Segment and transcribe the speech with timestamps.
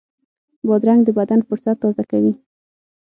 [0.67, 2.33] بادرنګ د بدن فُرصت تازه کوي.